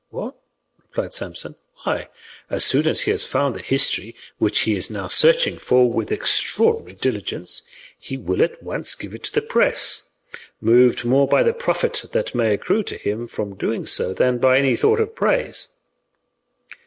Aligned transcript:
"What?" 0.09 0.35
replied 0.81 1.13
Samson; 1.13 1.57
"why, 1.83 2.09
as 2.49 2.65
soon 2.65 2.87
as 2.87 3.01
he 3.01 3.11
has 3.11 3.23
found 3.23 3.55
the 3.55 3.61
history 3.61 4.15
which 4.39 4.61
he 4.61 4.75
is 4.75 4.89
now 4.89 5.05
searching 5.07 5.59
for 5.59 5.91
with 5.93 6.11
extraordinary 6.11 6.93
diligence, 6.95 7.61
he 8.01 8.17
will 8.17 8.41
at 8.41 8.63
once 8.63 8.95
give 8.95 9.13
it 9.13 9.25
to 9.25 9.31
the 9.31 9.43
press, 9.43 10.09
moved 10.59 11.05
more 11.05 11.27
by 11.27 11.43
the 11.43 11.53
profit 11.53 12.05
that 12.13 12.33
may 12.33 12.51
accrue 12.55 12.81
to 12.81 12.97
him 12.97 13.27
from 13.27 13.53
doing 13.55 13.85
so 13.85 14.11
than 14.11 14.39
by 14.39 14.57
any 14.57 14.75
thought 14.75 14.99
of 14.99 15.13
praise." 15.13 15.69